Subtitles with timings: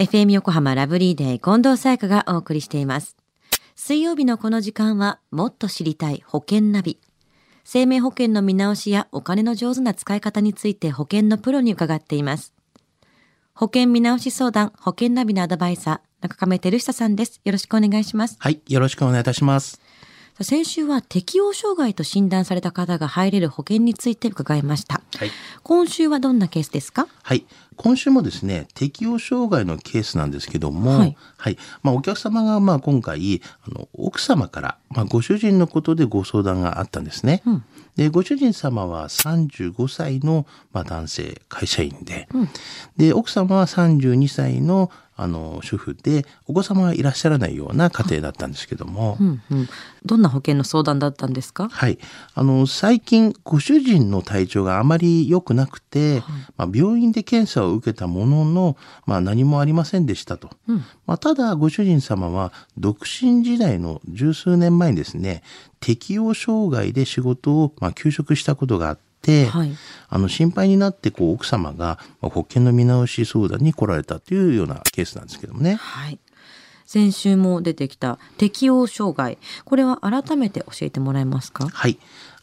[0.00, 3.18] FM 横浜ラブリーデー近藤沙耶香がお送りしています。
[3.76, 6.98] 水曜日のこの時間はもっと知りたい保険ナビ。
[7.64, 12.54] 生命保険の見直しやお金の上手な使い方について保険のプロに伺っています。
[13.52, 17.42] 保険見直し相談保険ナビのアドバイザー中亀照久さんです。
[17.44, 18.38] よろしくお願いします。
[18.38, 19.82] はい、よろしくお願いいたします。
[20.42, 25.02] 先週は適応障害と診断された方が入れる保険について伺いました。
[25.18, 25.30] はい。
[25.62, 27.06] 今週はどんなケースですか？
[27.22, 27.44] はい。
[27.76, 31.58] 今週もですね、適応障害のケースなんですけども、ははいい。
[31.82, 37.42] まあ、お客様が、まあ、今回、あの、奥様から、まあ、ご主人のことでご相談があったんですね。
[37.46, 37.64] うん
[37.96, 42.28] で、ご主人様は35歳の、まあ、男性、会社員で、
[42.96, 44.90] で、奥様は32歳の、
[45.22, 49.68] あの、主婦で、お子様はいらっしゃらないような家庭だったんですけども、うんうん。
[50.06, 51.68] どんな保険の相談だったんですか？
[51.68, 51.98] はい。
[52.34, 56.22] あの、最近、ご主人の体調があまり良くなくて、
[56.56, 60.48] まあ、病院で検査を受けたものの、まあ、何もありませんでしたと。
[60.66, 65.42] うんまあ、ただ、ご主人様は、独身時代の十数年前にですね、
[65.80, 69.09] 適応障害で仕事を、まあ、休職したことがあって、
[69.46, 69.76] はい
[70.12, 75.74] あの、心配になって、こう、奥様が、まあ保険の見直し相談に来られたというようなケースなんですけどもね。
[75.74, 76.18] はい。
[76.84, 79.38] 先週も出てきた適応障害。
[79.64, 81.68] これは改めて教えてもらえますか？
[81.68, 82.00] はい。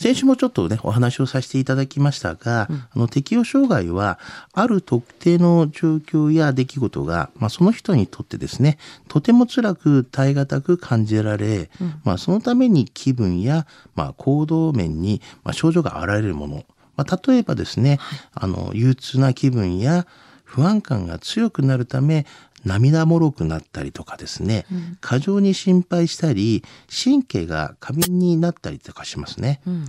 [0.00, 4.18] 先週もちょっとね、お話をさせていただきましたが、あの、適応障害は、
[4.54, 11.68] ある特定の状況や出来事が、まあ、その人にとってですね、とても辛く耐え難く感じられ、
[12.02, 16.64] まあ、そのために気分や、まあ、行動面に、まあ、症状が現れるもの。
[16.96, 17.98] まあ、例えばですね、
[18.32, 20.06] あの、憂鬱な気分や
[20.44, 22.24] 不安感が強くなるため、
[22.64, 24.66] 涙もろくなったりとかですね、
[25.00, 29.60] 過剰に心配したり、神経が過敏になったりとかしますね。
[29.66, 29.86] うんうん。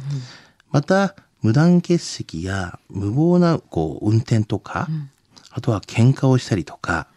[0.71, 4.87] また、無断欠席や無謀なこう運転とか、
[5.49, 7.07] あとは喧嘩をしたりとか、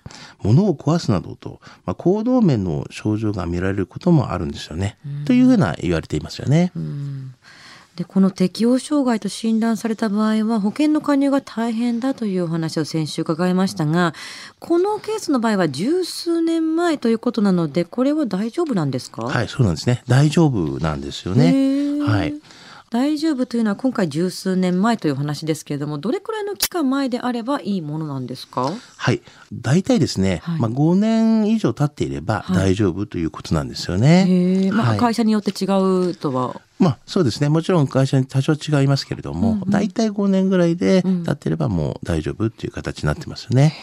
[0.42, 4.98] 物を壊すなどと、まあ、行動面の症状が見られることもあるんですよね。
[5.24, 6.72] というふうな言われていますよね。
[7.96, 14.14] でこの適応障害と診断された場合は保険の加入が大変だというお話を先週伺いましたが
[14.58, 19.22] このケースの場合は十数年前ということなのでこれは大丈夫なんですか？
[19.22, 20.02] はい、そうなんですね。
[20.08, 22.00] 大丈夫なんですよね。
[22.02, 22.34] はい。
[22.90, 28.72] 大丈夫というのは今回十数年前という話ですけれどもどれくらいの期間前であればいいものなんですか？
[28.96, 29.20] はい。
[29.52, 34.70] 大体ですね、はいまあ5年以上経っていればはい大丈夫ということなんですよね。
[34.72, 35.66] まあ、はい会社によって違
[36.10, 37.48] うとはまあそうですね。
[37.48, 43.74] もちろん会社に多少違いますけれども、うんうん大体5年ぐらいでうん経ってればもう大丈夫っていう形になってますよね。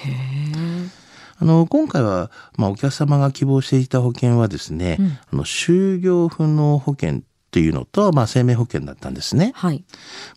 [1.38, 9.52] あの、今回は、まあお客様が希望していた保険はですね、うんあの、就業不能保険っていうのと、まあ生命保険だったんですね。
[9.56, 9.84] はい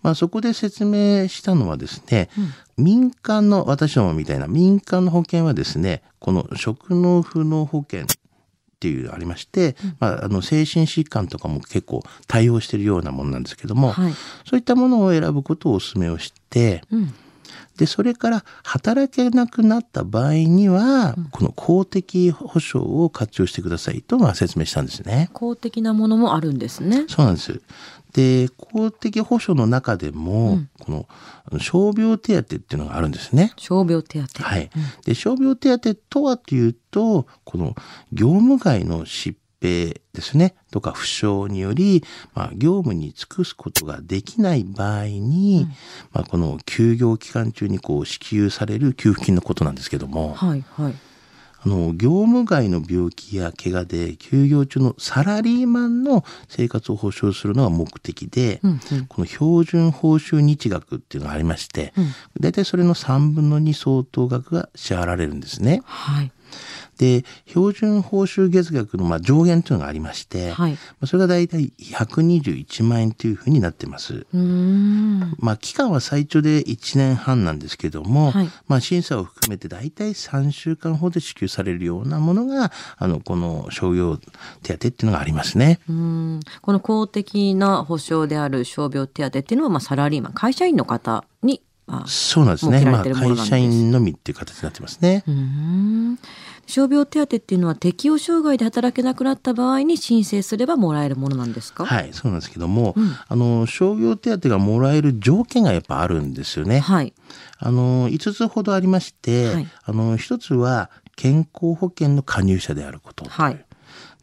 [0.02, 2.30] まあそこで説明したのはですね、
[2.78, 8.06] 民間の、私どもみたいな民間の保険はですね、この職能不能保険
[8.74, 14.12] っていうのがありまして、まああの精神疾患とかも結構対応しているようなものなんですけども、はい。
[14.44, 17.14] そういったものを選ぶことをお勧めをして、うん。
[17.76, 25.30] で、それから働けなくなった場合には、この公的保障を活用してくださいとまあ説明したんですね。
[25.32, 27.04] 公的なものもあるんですね。
[27.08, 27.60] そうなんです。
[28.14, 31.06] で、公的保障の中でも、この
[31.44, 33.52] あの傷病手当っていうのがあるんですね。
[33.56, 34.42] 傷病手当。
[34.44, 34.70] はい。
[35.04, 37.74] で、傷病手当とはというと、この
[38.12, 42.04] 業務外の疾病ですね、とか負傷により、
[42.34, 45.66] まあ、業務に尽くすことができない場合に、
[46.12, 50.94] まあ、この休業期間中にこう支給される給付金のことなんですけども、はいはい
[51.64, 59.06] あの、業務外の病気や怪我で休業中のサラリーマンの生活を保障するのが目的で、うんうん。
[59.06, 61.92] この標準報酬日額っていうのがありまして、
[62.38, 65.82] 大体それの3分の2相当額が支払われるんですね。
[65.84, 66.32] はい
[66.98, 74.26] で、標準報酬月額のまあ上限というのがありまして、はいまあそれが大体121万円というふうになってます。
[75.38, 84.18] まあ、期間は最長で1年半なんですけども、はいまあ、審査を含めて大体3週間ほど支給されるようなものが、あの、この商業
[84.62, 85.80] 手当っていうのがありますね。
[85.88, 92.84] うーんこの公的な保障である傷病手当っていうのはまあサラリーマン会社員の方にあそうなんですね。
[92.84, 95.22] まあ、会社員のみっていう形になってますね。
[96.74, 101.84] 傷病手当っていうのは適応障害で働けなくなった場合に申請すればもらえるものなんですか？
[101.84, 106.80] はい、そうなんですけども、うんあの、商業手当がもらえる条件がやっぱあるんですよね。
[106.80, 107.12] はい
[107.58, 113.24] あの、5つほどありまして、はいあの、1つは健康保険の加入者であること。
[113.28, 113.64] はい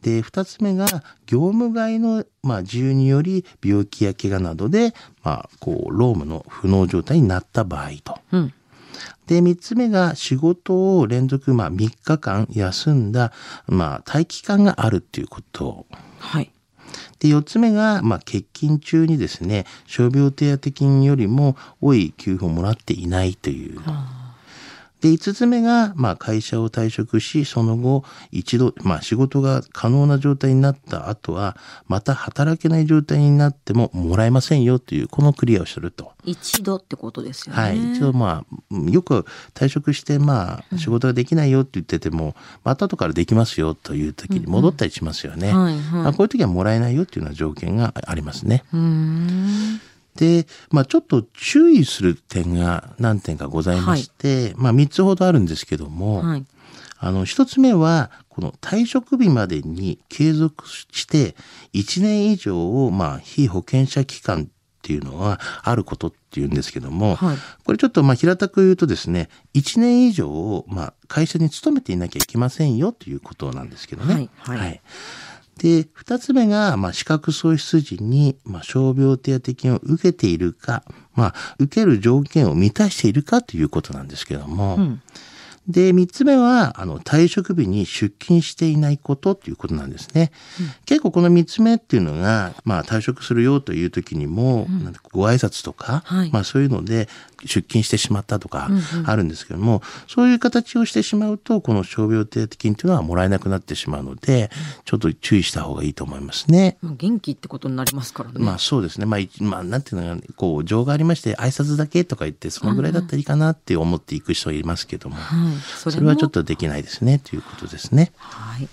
[0.02, 0.86] で、2つ目が
[1.26, 8.18] 業務外の、まあ、自由により病気や怪我などで、まあ、こう、労務の不能状態になった場合と。
[8.32, 8.52] うん
[9.26, 13.32] で、3つ目が仕事を連続、まあ、3日間休んだ、
[13.66, 15.86] まあ、待機間があるっていうこと。
[16.18, 16.50] はい。
[17.18, 23.80] で、4つ目が、まあ、欠勤中にですね、傷病手当金よりも多い給付をもらっていないという。
[25.02, 31.56] で、5つ目が、まあ、会社を退職し、その後、一度、まあ、仕事が可能な状態になった後は、
[31.88, 36.12] また働けない状態になってももらえませんよという、このクリアをすると。
[36.24, 37.60] 一度ってことですよね。
[37.60, 37.92] はい。
[37.94, 45.52] 一度、まあ、よく退職して、まあ、仕事ができないよって言ってても、また後からできますよという時に戻ったりしますよね。
[45.52, 48.64] はいはいまあこういう時はもらえないよっていうような条件がありますね。
[48.72, 49.80] うーん。
[50.22, 56.46] で、まあ、ちょっと注意する点が何点かございまして、まあ、3つほどあるんですけども、はい。
[56.98, 61.34] あの、1つ目は、この退職日までに継続して、
[61.74, 64.46] 1年以上を、まあ、非保険者期間っ
[64.80, 74.28] ていうのはあることっていうんですけども、はいこれちょっとまあ平たく言うとですね、1年以上をまあ会社に勤めていなきゃいけませんよということなんですけどね。
[74.38, 74.80] はいはい
[75.58, 80.82] で、二つ目が、まあ、資格喪失時に、まあ、傷病手当金を受けているか、
[81.14, 85.02] まあ、受ける条件を満たしているかということなんですけども、うん。
[85.68, 90.32] で、三つ目は、あの、退職日に出勤していないことということなんですね。
[90.86, 97.08] 結構この三つ目っていうのが、まあ、退職するよという時にも、なんかご挨拶とか、はいまあ、そういうので
[97.44, 104.50] 出勤してしまったとかうんうんあるんですけども、そういう形をしてしまうと、この傷病手当金というのはもらえなくなってしまうので、
[104.84, 106.78] ちょっと注意した方がいいと思いますね。
[106.82, 108.38] まあ元気ってことになりますからね。
[108.38, 109.06] まあそうですね。
[109.06, 115.51] まあ、いまあ、なんていうのかな、こう、情がありまして、挨拶だけとか言って、そのぐらいだったらいいかなって思っていく人いますけども、はい。
[115.60, 116.40] そそれはちょっと。
[116.40, 118.12] とできないですね、ということですね。
[118.16, 118.68] はい。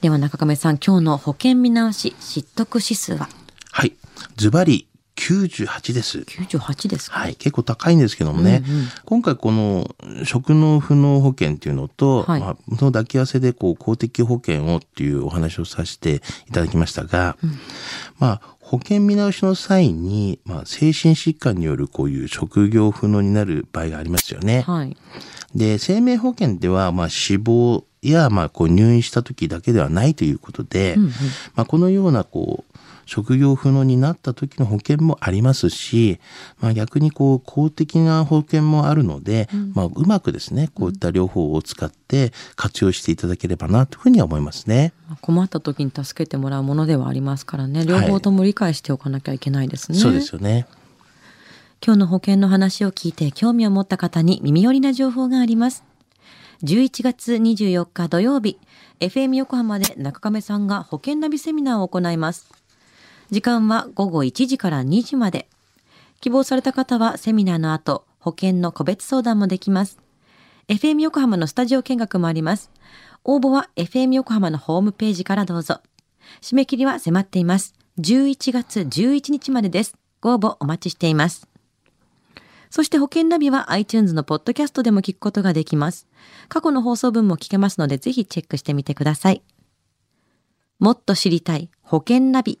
[0.00, 3.28] では中亀さん、今日の保険見直し、失得指数は？
[3.70, 3.92] はい。
[4.36, 6.18] ズバリ98です。
[6.20, 7.18] 98ですか？
[7.20, 7.36] はい。
[7.36, 8.62] 結構高いんですけどもね。
[8.66, 17.36] うんうん今回この職能不能保険っていうのと、はいまあ、その抱き合わせでこう公的保険をっていうお話をさせていただきましたが、
[18.18, 24.62] まあ、保険見直しの際に、まあ、精神疾患によるこういう職業不能になる場合がありますよね。
[24.62, 24.96] はい。
[25.54, 31.10] で、生命保険では、まあ、死亡や、まあ、こう入院した時だけではないということで、うんうん
[31.54, 36.20] まあ、このような、こう、職業不能になった時の保険もありますし、
[36.60, 44.92] まあ、逆にこう公的な保険もあるので、まあ、うまくですねこういった両方を使って活用していただければなというふうには思いますね。
[45.08, 47.86] まあ困った時に助けてもらうものではありますからね。
[47.86, 49.98] 両方とも理解しておかなきゃいけないですね。
[49.98, 50.66] そうですよね。
[51.84, 55.84] 今日の保険の話を聞いて興味を持った方に耳寄りな情報があります。
[56.62, 58.58] 11月24日土曜日、
[58.98, 62.55] FM 横浜で中亀さんが保険ナビセミナーを行います。
[63.30, 65.48] 時間は午後1時から2時まで。
[66.20, 69.98] 希望された方はセミナーの後、保険の個別相談もできます。
[70.68, 72.70] FM 横浜のスタジオ見学もあります。
[73.24, 75.80] 応募は FM 横浜のホームページからどうぞ。
[76.40, 77.74] 締め切りは迫っています。
[77.98, 79.96] 11月11日までです。
[80.20, 81.48] ご応募お待ちしています。
[82.70, 86.06] そして保険ナビは iTunes のポッドキャストでも聞くことができます。
[86.48, 89.42] 過去の放送分も聞けますのでぜひチェックしてみてください。
[90.78, 92.60] もっと知りたい保険ナビ。